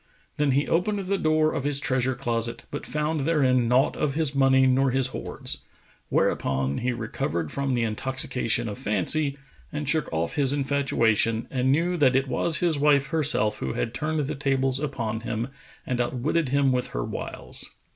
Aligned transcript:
Then 0.37 0.53
he 0.53 0.67
opened 0.67 0.97
the 0.97 1.17
door 1.19 1.53
of 1.53 1.63
his 1.63 1.79
treasure 1.79 2.15
closet, 2.15 2.63
but 2.71 2.87
found 2.87 3.19
therein 3.19 3.67
naught 3.67 3.95
of 3.95 4.15
his 4.15 4.33
money 4.33 4.65
nor 4.65 4.89
his 4.89 5.09
hoards; 5.09 5.59
whereupon 6.09 6.79
he 6.79 6.91
recovered 6.91 7.51
from 7.51 7.75
the 7.75 7.83
intoxication 7.83 8.67
of 8.67 8.79
fancy 8.79 9.37
and 9.71 9.87
shook 9.87 10.11
off 10.11 10.37
his 10.37 10.53
infatuation 10.53 11.47
and 11.51 11.71
knew 11.71 11.97
that 11.97 12.15
it 12.15 12.27
was 12.27 12.61
his 12.61 12.79
wife 12.79 13.09
herself 13.09 13.59
who 13.59 13.73
had 13.73 13.93
turned 13.93 14.21
the 14.21 14.33
tables 14.33 14.79
upon 14.79 15.19
him 15.19 15.49
and 15.85 16.01
outwitted 16.01 16.49
him 16.49 16.71
with 16.71 16.87
her 16.87 17.05
wiles. 17.05 17.69